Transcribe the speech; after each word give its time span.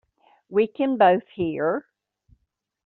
We 0.49 0.65
can 0.65 0.97
both 0.97 1.27
hear. 1.35 1.85